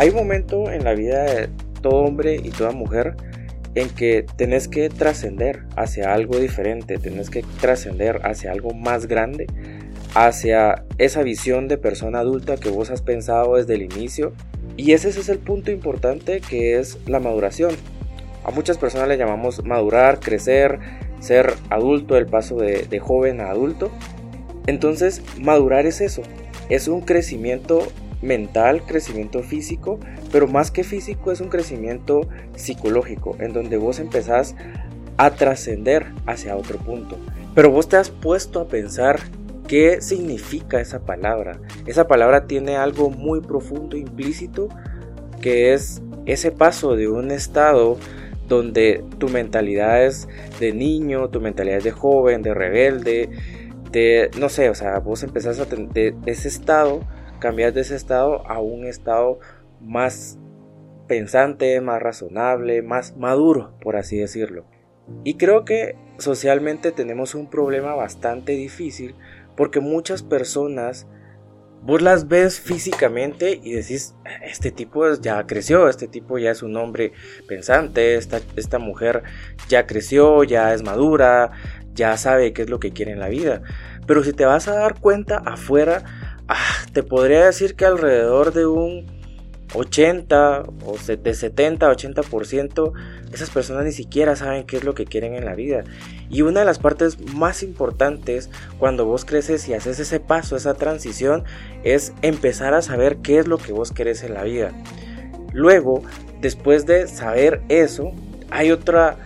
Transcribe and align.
Hay 0.00 0.08
un 0.08 0.16
momento 0.16 0.70
en 0.70 0.82
la 0.82 0.94
vida 0.94 1.24
de 1.24 1.50
todo 1.82 1.96
hombre 1.96 2.40
y 2.42 2.48
toda 2.48 2.70
mujer 2.70 3.16
en 3.74 3.90
que 3.90 4.24
tenés 4.36 4.66
que 4.66 4.88
trascender 4.88 5.64
hacia 5.76 6.14
algo 6.14 6.38
diferente, 6.38 6.96
tenés 6.96 7.28
que 7.28 7.44
trascender 7.60 8.22
hacia 8.24 8.50
algo 8.50 8.72
más 8.72 9.04
grande, 9.08 9.46
hacia 10.14 10.86
esa 10.96 11.22
visión 11.22 11.68
de 11.68 11.76
persona 11.76 12.20
adulta 12.20 12.56
que 12.56 12.70
vos 12.70 12.88
has 12.88 13.02
pensado 13.02 13.56
desde 13.56 13.74
el 13.74 13.82
inicio. 13.82 14.32
Y 14.78 14.92
ese 14.92 15.10
es 15.10 15.28
el 15.28 15.38
punto 15.38 15.70
importante 15.70 16.40
que 16.40 16.78
es 16.78 16.96
la 17.06 17.20
maduración. 17.20 17.74
A 18.44 18.52
muchas 18.52 18.78
personas 18.78 19.06
le 19.06 19.18
llamamos 19.18 19.62
madurar, 19.66 20.18
crecer, 20.18 20.78
ser 21.20 21.52
adulto, 21.68 22.16
el 22.16 22.24
paso 22.24 22.56
de, 22.56 22.86
de 22.88 23.00
joven 23.00 23.42
a 23.42 23.50
adulto. 23.50 23.90
Entonces, 24.66 25.20
madurar 25.38 25.84
es 25.84 26.00
eso, 26.00 26.22
es 26.70 26.88
un 26.88 27.02
crecimiento 27.02 27.86
mental, 28.22 28.82
crecimiento 28.82 29.42
físico, 29.42 29.98
pero 30.30 30.46
más 30.46 30.70
que 30.70 30.84
físico 30.84 31.32
es 31.32 31.40
un 31.40 31.48
crecimiento 31.48 32.28
psicológico, 32.54 33.36
en 33.40 33.52
donde 33.52 33.76
vos 33.76 33.98
empezás 33.98 34.54
a 35.16 35.30
trascender 35.30 36.06
hacia 36.26 36.56
otro 36.56 36.78
punto. 36.78 37.18
Pero 37.54 37.70
vos 37.70 37.88
te 37.88 37.96
has 37.96 38.10
puesto 38.10 38.60
a 38.60 38.68
pensar 38.68 39.20
qué 39.66 40.00
significa 40.00 40.80
esa 40.80 41.00
palabra. 41.00 41.60
Esa 41.86 42.08
palabra 42.08 42.46
tiene 42.46 42.76
algo 42.76 43.10
muy 43.10 43.40
profundo 43.40 43.96
implícito 43.96 44.68
que 45.40 45.72
es 45.72 46.02
ese 46.26 46.52
paso 46.52 46.96
de 46.96 47.08
un 47.08 47.30
estado 47.30 47.96
donde 48.48 49.04
tu 49.18 49.28
mentalidad 49.28 50.04
es 50.04 50.28
de 50.58 50.72
niño, 50.72 51.28
tu 51.30 51.40
mentalidad 51.40 51.78
es 51.78 51.84
de 51.84 51.92
joven, 51.92 52.42
de 52.42 52.52
rebelde, 52.52 53.30
de 53.90 54.30
no 54.38 54.48
sé, 54.48 54.68
o 54.70 54.74
sea, 54.74 54.98
vos 54.98 55.22
empezás 55.22 55.60
a 55.60 55.66
tener 55.66 56.14
ese 56.26 56.48
estado 56.48 57.00
cambiar 57.40 57.72
de 57.72 57.80
ese 57.80 57.96
estado 57.96 58.46
a 58.48 58.60
un 58.60 58.84
estado 58.86 59.40
más 59.80 60.38
pensante, 61.08 61.80
más 61.80 62.00
razonable, 62.00 62.82
más 62.82 63.16
maduro, 63.16 63.72
por 63.82 63.96
así 63.96 64.18
decirlo. 64.18 64.64
Y 65.24 65.34
creo 65.34 65.64
que 65.64 65.96
socialmente 66.18 66.92
tenemos 66.92 67.34
un 67.34 67.50
problema 67.50 67.94
bastante 67.94 68.52
difícil 68.52 69.16
porque 69.56 69.80
muchas 69.80 70.22
personas 70.22 71.06
vos 71.82 72.02
las 72.02 72.28
ves 72.28 72.60
físicamente 72.60 73.58
y 73.62 73.72
decís, 73.72 74.14
este 74.42 74.70
tipo 74.70 75.12
ya 75.14 75.46
creció, 75.46 75.88
este 75.88 76.06
tipo 76.06 76.38
ya 76.38 76.50
es 76.50 76.62
un 76.62 76.76
hombre 76.76 77.12
pensante, 77.48 78.14
esta, 78.14 78.40
esta 78.56 78.78
mujer 78.78 79.22
ya 79.68 79.86
creció, 79.86 80.44
ya 80.44 80.74
es 80.74 80.82
madura, 80.82 81.52
ya 81.94 82.16
sabe 82.16 82.52
qué 82.52 82.62
es 82.62 82.70
lo 82.70 82.80
que 82.80 82.92
quiere 82.92 83.12
en 83.12 83.20
la 83.20 83.28
vida. 83.28 83.62
Pero 84.06 84.22
si 84.24 84.32
te 84.32 84.44
vas 84.44 84.68
a 84.68 84.74
dar 84.74 85.00
cuenta 85.00 85.38
afuera, 85.38 86.04
Ah, 86.52 86.56
te 86.92 87.04
podría 87.04 87.46
decir 87.46 87.76
que 87.76 87.84
alrededor 87.84 88.52
de 88.52 88.66
un 88.66 89.06
80 89.72 90.64
o 90.84 90.96
de 90.98 91.32
70 91.32 91.86
a 91.86 91.94
80% 91.94 92.92
esas 93.32 93.50
personas 93.50 93.84
ni 93.84 93.92
siquiera 93.92 94.34
saben 94.34 94.64
qué 94.64 94.78
es 94.78 94.82
lo 94.82 94.94
que 94.94 95.04
quieren 95.04 95.36
en 95.36 95.44
la 95.44 95.54
vida. 95.54 95.84
Y 96.28 96.42
una 96.42 96.58
de 96.58 96.66
las 96.66 96.80
partes 96.80 97.20
más 97.20 97.62
importantes 97.62 98.50
cuando 98.80 99.04
vos 99.04 99.24
creces 99.24 99.68
y 99.68 99.74
haces 99.74 100.00
ese 100.00 100.18
paso, 100.18 100.56
esa 100.56 100.74
transición, 100.74 101.44
es 101.84 102.12
empezar 102.20 102.74
a 102.74 102.82
saber 102.82 103.18
qué 103.18 103.38
es 103.38 103.46
lo 103.46 103.56
que 103.56 103.72
vos 103.72 103.92
querés 103.92 104.24
en 104.24 104.34
la 104.34 104.42
vida. 104.42 104.72
Luego, 105.52 106.02
después 106.40 106.84
de 106.84 107.06
saber 107.06 107.62
eso, 107.68 108.10
hay 108.50 108.72
otra, 108.72 109.18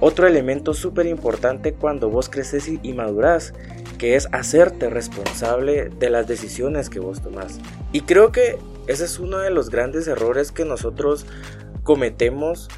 otro 0.00 0.26
elemento 0.26 0.74
súper 0.74 1.06
importante 1.06 1.74
cuando 1.74 2.10
vos 2.10 2.28
creces 2.28 2.66
y, 2.66 2.80
y 2.82 2.92
madurás 2.92 3.54
que 3.98 4.16
es 4.16 4.28
hacerte 4.32 4.90
responsable 4.90 5.88
de 5.88 6.10
las 6.10 6.26
decisiones 6.26 6.90
que 6.90 7.00
vos 7.00 7.22
tomás. 7.22 7.58
Y 7.92 8.02
creo 8.02 8.32
que 8.32 8.58
ese 8.86 9.04
es 9.04 9.18
uno 9.18 9.38
de 9.38 9.50
los 9.50 9.70
grandes 9.70 10.06
errores 10.06 10.52
que 10.52 10.64
nosotros 10.64 11.26
cometemos, 11.82 12.68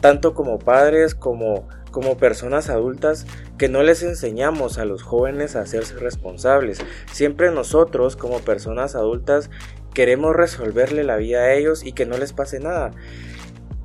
tanto 0.00 0.34
como 0.34 0.58
padres 0.58 1.14
como, 1.14 1.68
como 1.90 2.16
personas 2.16 2.68
adultas, 2.68 3.26
que 3.58 3.68
no 3.68 3.82
les 3.82 4.02
enseñamos 4.02 4.78
a 4.78 4.84
los 4.84 5.02
jóvenes 5.02 5.56
a 5.56 5.60
hacerse 5.60 5.94
responsables. 5.96 6.78
Siempre 7.10 7.50
nosotros, 7.50 8.16
como 8.16 8.40
personas 8.40 8.94
adultas, 8.94 9.50
queremos 9.94 10.36
resolverle 10.36 11.04
la 11.04 11.16
vida 11.16 11.40
a 11.40 11.54
ellos 11.54 11.84
y 11.84 11.92
que 11.92 12.06
no 12.06 12.18
les 12.18 12.32
pase 12.32 12.60
nada. 12.60 12.92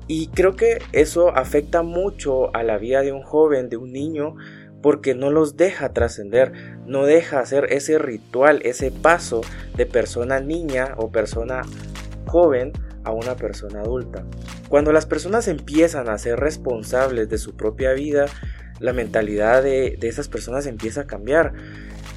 Y 0.08 0.28
creo 0.28 0.58
que 0.58 0.80
eso 0.92 1.30
afecta 1.30 1.84
mucho 1.84 2.54
a 2.54 2.64
la 2.64 2.78
vida 2.78 3.02
de 3.02 3.14
un 3.14 3.24
joven, 3.24 3.70
de 3.70 3.78
un 3.78 3.94
niño, 3.94 4.36
porque 4.82 5.14
no 5.14 5.30
los 5.30 5.58
deja 5.58 5.94
trascender, 5.94 6.54
no 6.86 7.06
deja 7.06 7.40
hacer 7.40 7.68
ese 7.72 7.98
ritual, 8.00 8.62
ese 8.64 8.92
paso 8.92 9.42
de 9.76 9.86
persona 9.86 10.40
niña 10.40 10.96
o 10.98 11.12
persona 11.12 11.62
joven 12.28 12.74
a 13.04 13.12
una 13.12 13.36
persona 13.36 13.82
adulta. 13.82 14.24
Cuando 14.70 14.92
las 14.92 15.06
personas 15.06 15.48
empiezan 15.48 16.10
a 16.10 16.18
ser 16.18 16.40
responsables 16.40 17.30
de 17.30 17.38
su 17.38 17.56
propia 17.56 17.94
vida, 17.94 18.26
la 18.80 18.94
mentalidad 18.94 19.64
de, 19.64 19.98
esas 20.02 20.28
personas 20.28 20.66
empieza 20.66 21.02
a 21.02 21.08
cambiar. 21.08 21.54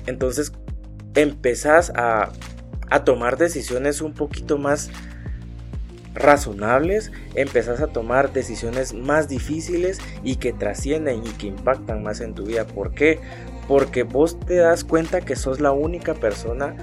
Entonces 0.07 0.53
empezás 1.15 1.91
a, 1.95 2.33
a 2.91 3.05
tomar 3.05 3.37
decisiones 3.37 4.01
un 4.01 4.15
poquito 4.15 4.59
más 4.59 4.91
razonables, 6.15 7.13
empezás 7.35 7.81
a 7.81 7.89
tomar 7.89 8.33
decisiones 8.33 8.95
más 8.95 9.29
difíciles 9.29 9.99
y 10.23 10.37
que 10.37 10.53
trascienden 10.53 11.27
y 11.27 11.31
que 11.31 11.49
impactan 11.49 12.03
más 12.03 12.21
en 12.21 12.35
tu 12.35 12.45
vida. 12.45 12.67
¿Por 12.67 12.93
qué? 12.93 13.21
Porque 13.69 14.05
vos 14.05 14.39
te 14.41 14.57
das 14.57 14.85
cuenta 14.85 15.21
que 15.21 15.37
sos 15.37 15.61
la 15.61 15.73
única 15.73 16.15
persona 16.15 16.77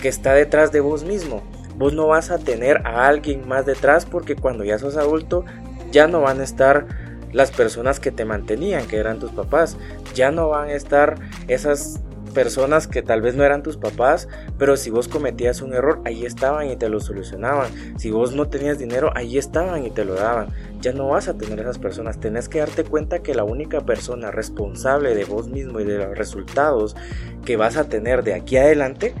que 0.00 0.08
está 0.08 0.34
detrás 0.34 0.72
de 0.72 0.80
vos 0.80 1.04
mismo. 1.04 1.42
Vos 1.76 1.94
no 1.94 2.06
vas 2.06 2.30
a 2.30 2.38
tener 2.38 2.86
a 2.86 3.06
alguien 3.06 3.48
más 3.48 3.64
detrás 3.64 4.04
porque 4.04 4.36
cuando 4.36 4.64
ya 4.64 4.78
sos 4.78 4.96
adulto 4.96 5.44
ya 5.90 6.06
no 6.06 6.20
van 6.20 6.40
a 6.40 6.44
estar 6.44 6.86
las 7.32 7.50
personas 7.50 7.98
que 7.98 8.10
te 8.10 8.24
mantenían, 8.24 8.86
que 8.86 8.98
eran 8.98 9.18
tus 9.18 9.30
papás. 9.30 9.76
Ya 10.14 10.30
no 10.30 10.48
van 10.48 10.68
a 10.68 10.74
estar 10.74 11.16
esas 11.48 12.00
personas 12.32 12.88
que 12.88 13.02
tal 13.02 13.22
vez 13.22 13.34
no 13.34 13.44
eran 13.44 13.62
tus 13.62 13.76
papás, 13.76 14.28
pero 14.58 14.76
si 14.76 14.90
vos 14.90 15.08
cometías 15.08 15.62
un 15.62 15.74
error, 15.74 16.00
ahí 16.04 16.26
estaban 16.26 16.68
y 16.70 16.76
te 16.76 16.88
lo 16.88 17.00
solucionaban. 17.00 17.70
Si 17.98 18.10
vos 18.10 18.34
no 18.34 18.48
tenías 18.48 18.78
dinero, 18.78 19.12
ahí 19.14 19.38
estaban 19.38 19.86
y 19.86 19.90
te 19.90 20.04
lo 20.04 20.14
daban. 20.14 20.48
Ya 20.80 20.92
no 20.92 21.08
vas 21.08 21.28
a 21.28 21.34
tener 21.34 21.60
esas 21.60 21.78
personas. 21.78 22.18
Tenés 22.18 22.48
que 22.48 22.58
darte 22.58 22.84
cuenta 22.84 23.22
que 23.22 23.34
la 23.34 23.44
única 23.44 23.82
persona 23.82 24.30
responsable 24.30 25.14
de 25.14 25.24
vos 25.24 25.48
mismo 25.48 25.80
y 25.80 25.84
de 25.84 25.98
los 25.98 26.18
resultados 26.18 26.96
que 27.44 27.56
vas 27.56 27.76
a 27.76 27.88
tener 27.88 28.24
de 28.24 28.34
aquí 28.34 28.56
adelante, 28.56 29.14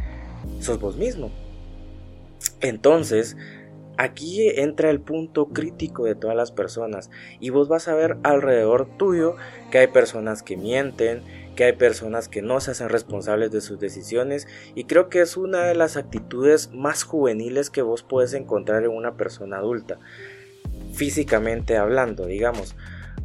sos 0.60 0.80
vos 0.80 0.96
mismo. 0.96 1.30
Entonces, 2.60 3.36
Aquí 3.98 4.48
entra 4.48 4.90
el 4.90 5.00
punto 5.00 5.46
crítico 5.46 6.04
de 6.04 6.14
todas 6.14 6.36
las 6.36 6.50
personas 6.50 7.10
y 7.40 7.50
vos 7.50 7.68
vas 7.68 7.88
a 7.88 7.94
ver 7.94 8.16
alrededor 8.22 8.88
tuyo 8.96 9.36
que 9.70 9.78
hay 9.78 9.86
personas 9.88 10.42
que 10.42 10.56
mienten, 10.56 11.22
que 11.56 11.64
hay 11.64 11.72
personas 11.74 12.28
que 12.28 12.40
no 12.40 12.60
se 12.60 12.70
hacen 12.70 12.88
responsables 12.88 13.50
de 13.50 13.60
sus 13.60 13.78
decisiones 13.78 14.48
y 14.74 14.84
creo 14.84 15.08
que 15.08 15.20
es 15.20 15.36
una 15.36 15.64
de 15.64 15.74
las 15.74 15.96
actitudes 15.96 16.72
más 16.72 17.02
juveniles 17.02 17.68
que 17.68 17.82
vos 17.82 18.02
puedes 18.02 18.32
encontrar 18.32 18.82
en 18.84 18.90
una 18.90 19.16
persona 19.16 19.58
adulta, 19.58 19.98
físicamente 20.94 21.76
hablando, 21.76 22.26
digamos. 22.26 22.74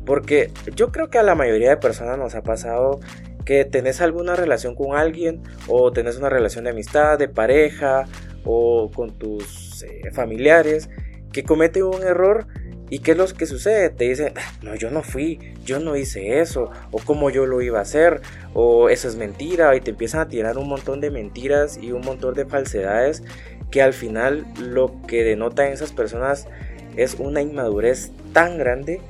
Porque 0.05 0.51
yo 0.75 0.91
creo 0.91 1.09
que 1.09 1.17
a 1.17 1.23
la 1.23 1.35
mayoría 1.35 1.69
de 1.69 1.77
personas 1.77 2.17
nos 2.17 2.35
ha 2.35 2.43
pasado 2.43 2.99
que 3.45 3.63
tenés 3.63 4.01
alguna 4.01 4.35
relación 4.35 4.75
con 4.75 4.97
alguien 4.97 5.41
o 5.69 5.93
tenés 5.93 6.17
una 6.17 6.29
relación 6.29 6.65
de 6.65 6.71
amistad, 6.71 7.17
de 7.17 7.29
pareja 7.29 8.05
o 8.45 8.91
con 8.93 9.17
tus 9.17 9.83
eh, 9.83 10.11
familiares 10.11 10.89
que 11.31 11.43
comete 11.43 11.83
un 11.83 12.03
error 12.03 12.47
¿Y 12.89 12.99
qué 12.99 13.11
es 13.11 13.17
lo 13.17 13.27
que 13.27 13.45
sucede? 13.45 13.89
Te 13.89 14.05
dicen, 14.05 14.33
ah, 14.37 14.53
no, 14.61 14.75
yo 14.75 14.89
no 14.89 15.03
fui, 15.03 15.39
yo 15.65 15.79
no 15.79 15.97
hice 15.97 16.39
eso, 16.39 16.71
o 16.91 16.99
cómo 16.99 17.29
yo 17.29 17.45
lo 17.45 17.61
iba 17.61 17.79
a 17.79 17.81
hacer, 17.81 18.21
o 18.53 18.89
eso 18.89 19.09
es 19.09 19.17
mentira, 19.17 19.75
y 19.75 19.81
te 19.81 19.91
empiezan 19.91 20.21
a 20.21 20.27
tirar 20.29 20.57
un 20.57 20.69
montón 20.69 21.01
de 21.01 21.11
mentiras 21.11 21.77
y 21.81 21.91
un 21.91 22.01
montón 22.01 22.33
de 22.33 22.45
falsedades 22.45 23.23
que 23.71 23.81
al 23.81 23.91
final 23.91 24.45
lo 24.57 25.01
que 25.05 25.25
denota 25.25 25.67
en 25.67 25.73
esas 25.73 25.91
personas 25.91 26.47
es 26.95 27.15
una 27.15 27.41
inmadurez 27.41 28.11
tan 28.31 28.57
grande 28.57 29.01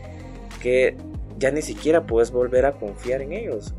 que 0.59 0.97
ya 1.37 1.51
ni 1.51 1.61
siquiera 1.61 2.07
puedes 2.07 2.31
volver 2.31 2.65
a 2.65 2.73
confiar 2.73 3.21
en 3.21 3.33
ellos. 3.33 3.75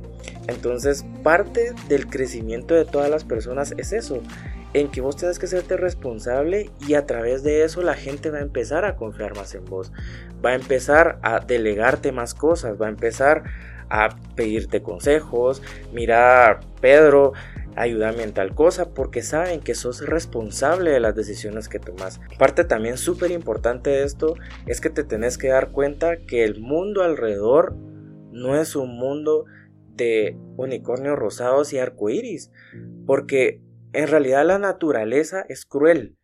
Entonces, 0.46 1.05
parte 1.25 1.72
del 1.88 2.06
crecimiento 2.06 2.75
de 2.75 2.84
todas 2.84 3.11
las 3.11 3.25
personas 3.25 3.75
es 3.76 3.93
eso, 3.93 4.22
en 4.75 4.88
que 4.88 5.00
vos 5.00 5.17
tenés 5.17 5.38
que 5.38 5.47
serte 5.47 5.76
responsable 5.76 6.70
y 6.87 6.94
a 6.94 7.06
través 7.06 7.43
de 7.43 7.65
eso 7.65 7.82
la 7.82 7.94
gente 7.94 8.31
va 8.31 8.38
a 8.38 8.43
empezar 8.43 8.85
a 8.85 8.97
confiar 8.97 9.37
más 9.37 9.55
en 9.55 9.65
vos, 9.65 9.93
va 10.44 10.50
a 10.50 10.55
empezar 10.55 11.19
a 11.23 11.41
delegarte 11.41 12.12
más 12.12 12.35
cosas, 12.35 12.81
va 12.81 12.87
a 12.87 12.91
empezar 12.91 13.44
a 13.88 14.11
pedirte 14.37 14.82
consejos, 14.82 15.62
mira 15.93 16.61
Pedro, 16.81 17.32
ayúdame 17.76 18.25
en 18.25 18.32
tal 18.32 18.55
cosa, 18.55 18.91
porque 18.91 19.23
saben 19.23 19.61
que 19.61 19.75
sos 19.75 20.05
responsable 20.06 20.91
de 20.91 21.00
las 21.00 21.15
decisiones 21.15 21.69
que 21.69 21.79
tomas. 21.79 22.20
Parte 22.38 22.65
también 22.65 22.99
súper 22.99 23.31
importante 23.31 23.91
de 23.91 24.03
esto 24.03 24.35
es 24.67 24.81
que 24.81 24.91
te 24.91 25.05
tenés 25.05 25.38
que 25.38 25.49
dar 25.49 25.70
cuenta 25.70 26.19
que 26.19 26.44
el 26.44 26.61
mundo 26.61 27.03
alrededor 27.03 27.75
no 28.32 28.61
es 28.61 28.76
un 28.76 28.99
mundo 28.99 29.47
de 29.94 30.37
unicornios 30.56 31.19
rosados 31.19 31.73
y 31.73 31.79
arcoíris, 31.79 32.50
porque 33.06 33.61
en 33.93 34.08
realidad 34.08 34.46
la 34.46 34.58
naturaleza 34.58 35.44
es 35.49 35.64
cruel. 35.64 36.17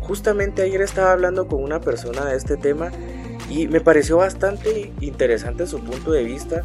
Justamente 0.00 0.62
ayer 0.62 0.82
estaba 0.82 1.12
hablando 1.12 1.46
con 1.46 1.62
una 1.62 1.80
persona 1.80 2.24
de 2.26 2.36
este 2.36 2.56
tema 2.56 2.90
y 3.50 3.68
me 3.68 3.80
pareció 3.80 4.18
bastante 4.18 4.92
interesante 5.00 5.66
su 5.66 5.82
punto 5.82 6.12
de 6.12 6.24
vista 6.24 6.62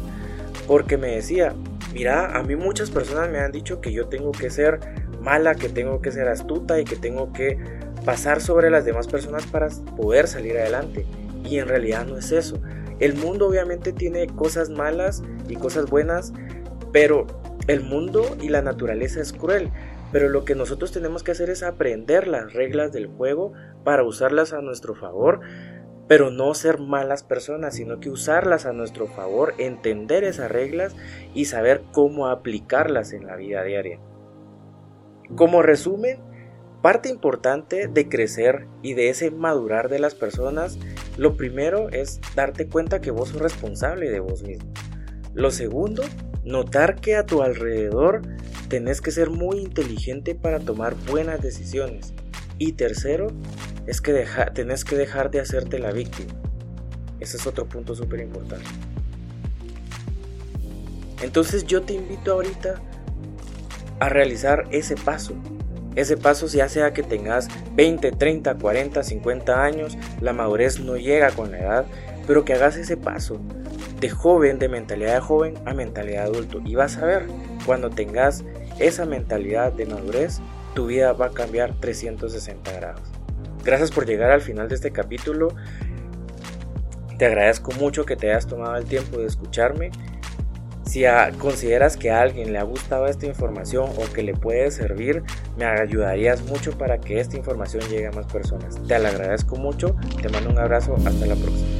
porque 0.66 0.96
me 0.96 1.16
decía, 1.16 1.54
mira, 1.92 2.36
a 2.36 2.42
mí 2.42 2.56
muchas 2.56 2.90
personas 2.90 3.30
me 3.30 3.38
han 3.38 3.52
dicho 3.52 3.80
que 3.80 3.92
yo 3.92 4.08
tengo 4.08 4.32
que 4.32 4.50
ser 4.50 4.80
mala, 5.20 5.54
que 5.54 5.68
tengo 5.68 6.00
que 6.00 6.12
ser 6.12 6.28
astuta 6.28 6.80
y 6.80 6.84
que 6.84 6.96
tengo 6.96 7.32
que 7.32 7.58
pasar 8.04 8.40
sobre 8.40 8.70
las 8.70 8.84
demás 8.84 9.08
personas 9.08 9.46
para 9.46 9.68
poder 9.96 10.28
salir 10.28 10.56
adelante. 10.58 11.06
Y 11.44 11.58
en 11.58 11.68
realidad 11.68 12.06
no 12.06 12.16
es 12.16 12.32
eso. 12.32 12.60
El 12.98 13.14
mundo 13.14 13.48
obviamente 13.48 13.92
tiene 13.92 14.26
cosas 14.26 14.68
malas 14.68 15.22
y 15.48 15.56
cosas 15.56 15.86
buenas, 15.86 16.32
pero 16.92 17.26
el 17.66 17.80
mundo 17.80 18.36
y 18.40 18.48
la 18.48 18.62
naturaleza 18.62 19.20
es 19.20 19.32
cruel. 19.32 19.70
Pero 20.12 20.28
lo 20.28 20.44
que 20.44 20.54
nosotros 20.54 20.92
tenemos 20.92 21.22
que 21.22 21.32
hacer 21.32 21.50
es 21.50 21.62
aprender 21.62 22.26
las 22.26 22.52
reglas 22.52 22.92
del 22.92 23.06
juego 23.06 23.52
para 23.84 24.02
usarlas 24.02 24.52
a 24.52 24.60
nuestro 24.60 24.94
favor, 24.94 25.40
pero 26.08 26.32
no 26.32 26.52
ser 26.54 26.78
malas 26.78 27.22
personas, 27.22 27.76
sino 27.76 28.00
que 28.00 28.10
usarlas 28.10 28.66
a 28.66 28.72
nuestro 28.72 29.06
favor, 29.06 29.54
entender 29.58 30.24
esas 30.24 30.50
reglas 30.50 30.96
y 31.34 31.44
saber 31.44 31.82
cómo 31.92 32.26
aplicarlas 32.26 33.12
en 33.12 33.26
la 33.26 33.36
vida 33.36 33.62
diaria. 33.62 34.00
Como 35.36 35.62
resumen, 35.62 36.18
parte 36.82 37.08
importante 37.08 37.86
de 37.86 38.08
crecer 38.08 38.66
y 38.82 38.94
de 38.94 39.10
ese 39.10 39.30
madurar 39.30 39.88
de 39.88 40.00
las 40.00 40.16
personas, 40.16 40.78
lo 41.16 41.36
primero 41.36 41.88
es 41.90 42.20
darte 42.34 42.68
cuenta 42.68 43.00
que 43.00 43.12
vos 43.12 43.28
sos 43.28 43.40
responsable 43.40 44.10
de 44.10 44.18
vos 44.18 44.42
mismo. 44.42 44.72
Lo 45.34 45.52
segundo, 45.52 46.02
notar 46.44 47.00
que 47.00 47.16
a 47.16 47.26
tu 47.26 47.42
alrededor 47.42 48.22
tenés 48.68 49.00
que 49.00 49.10
ser 49.10 49.30
muy 49.30 49.58
inteligente 49.58 50.34
para 50.34 50.60
tomar 50.60 50.94
buenas 51.10 51.40
decisiones. 51.40 52.14
Y 52.58 52.72
tercero, 52.72 53.28
es 53.86 54.00
que 54.00 54.24
tenés 54.54 54.84
que 54.84 54.96
dejar 54.96 55.30
de 55.30 55.40
hacerte 55.40 55.78
la 55.78 55.92
víctima. 55.92 56.32
Ese 57.18 57.36
es 57.36 57.46
otro 57.46 57.66
punto 57.68 57.94
súper 57.94 58.20
importante. 58.20 58.66
Entonces 61.22 61.66
yo 61.66 61.82
te 61.82 61.94
invito 61.94 62.32
ahorita 62.32 62.80
a 63.98 64.08
realizar 64.08 64.66
ese 64.70 64.94
paso. 64.94 65.34
Ese 65.96 66.16
paso 66.16 66.46
ya 66.46 66.68
sea 66.68 66.92
que 66.92 67.02
tengas 67.02 67.48
20, 67.74 68.12
30, 68.12 68.54
40, 68.54 69.02
50 69.02 69.64
años, 69.64 69.98
la 70.20 70.32
madurez 70.32 70.80
no 70.80 70.96
llega 70.96 71.30
con 71.32 71.50
la 71.50 71.58
edad, 71.58 71.86
pero 72.26 72.44
que 72.44 72.54
hagas 72.54 72.76
ese 72.76 72.96
paso 72.96 73.40
de 74.00 74.10
joven, 74.10 74.58
de 74.58 74.68
mentalidad 74.68 75.14
de 75.14 75.20
joven 75.20 75.54
a 75.66 75.74
mentalidad 75.74 76.24
de 76.24 76.30
adulto. 76.30 76.60
Y 76.64 76.74
vas 76.74 76.96
a 76.96 77.04
ver, 77.04 77.26
cuando 77.66 77.90
tengas 77.90 78.44
esa 78.78 79.04
mentalidad 79.04 79.72
de 79.72 79.86
madurez, 79.86 80.40
tu 80.74 80.86
vida 80.86 81.12
va 81.12 81.26
a 81.26 81.30
cambiar 81.30 81.74
360 81.78 82.72
grados. 82.72 83.02
Gracias 83.64 83.90
por 83.90 84.06
llegar 84.06 84.30
al 84.30 84.40
final 84.40 84.68
de 84.68 84.74
este 84.74 84.90
capítulo. 84.90 85.48
Te 87.18 87.26
agradezco 87.26 87.72
mucho 87.72 88.06
que 88.06 88.16
te 88.16 88.30
hayas 88.30 88.46
tomado 88.46 88.76
el 88.76 88.86
tiempo 88.86 89.18
de 89.18 89.26
escucharme. 89.26 89.90
Si 90.86 91.04
consideras 91.38 91.96
que 91.96 92.10
a 92.10 92.20
alguien 92.20 92.52
le 92.52 92.58
ha 92.58 92.64
gustado 92.64 93.06
esta 93.06 93.26
información 93.26 93.90
o 93.96 94.12
que 94.12 94.22
le 94.22 94.34
puede 94.34 94.70
servir, 94.70 95.22
me 95.56 95.66
ayudarías 95.66 96.42
mucho 96.42 96.76
para 96.76 96.98
que 96.98 97.20
esta 97.20 97.36
información 97.36 97.82
llegue 97.88 98.08
a 98.08 98.12
más 98.12 98.26
personas. 98.26 98.80
Te 98.88 98.98
lo 98.98 99.06
agradezco 99.06 99.54
mucho, 99.56 99.94
te 100.20 100.28
mando 100.30 100.50
un 100.50 100.58
abrazo, 100.58 100.96
hasta 100.96 101.26
la 101.26 101.36
próxima. 101.36 101.79